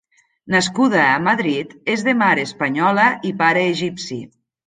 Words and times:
Nascuda 0.53 1.01
a 1.09 1.19
Madrid, 1.25 1.75
és 1.97 2.05
de 2.09 2.15
mare 2.23 2.47
espanyola 2.51 3.07
i 3.33 3.37
pare 3.43 3.67
egipci. 3.77 4.21